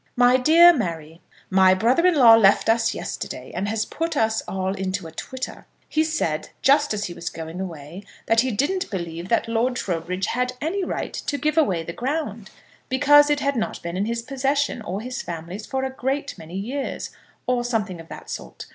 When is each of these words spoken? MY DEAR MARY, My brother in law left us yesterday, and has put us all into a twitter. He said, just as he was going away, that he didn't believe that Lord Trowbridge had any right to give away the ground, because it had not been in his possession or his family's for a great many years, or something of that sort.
MY 0.15 0.37
DEAR 0.37 0.73
MARY, 0.73 1.21
My 1.51 1.75
brother 1.75 2.07
in 2.07 2.15
law 2.15 2.33
left 2.33 2.69
us 2.69 2.95
yesterday, 2.95 3.51
and 3.53 3.67
has 3.67 3.85
put 3.85 4.17
us 4.17 4.41
all 4.47 4.73
into 4.73 5.05
a 5.05 5.11
twitter. 5.11 5.67
He 5.87 6.03
said, 6.03 6.49
just 6.63 6.91
as 6.91 7.05
he 7.05 7.13
was 7.13 7.29
going 7.29 7.61
away, 7.61 8.01
that 8.25 8.39
he 8.41 8.49
didn't 8.49 8.89
believe 8.89 9.29
that 9.29 9.47
Lord 9.47 9.75
Trowbridge 9.75 10.25
had 10.25 10.53
any 10.59 10.83
right 10.83 11.13
to 11.13 11.37
give 11.37 11.55
away 11.55 11.83
the 11.83 11.93
ground, 11.93 12.49
because 12.89 13.29
it 13.29 13.41
had 13.41 13.55
not 13.55 13.83
been 13.83 13.95
in 13.95 14.05
his 14.05 14.23
possession 14.23 14.81
or 14.81 15.01
his 15.01 15.21
family's 15.21 15.67
for 15.67 15.83
a 15.83 15.91
great 15.93 16.35
many 16.35 16.55
years, 16.57 17.11
or 17.45 17.63
something 17.63 18.01
of 18.01 18.07
that 18.09 18.27
sort. 18.27 18.65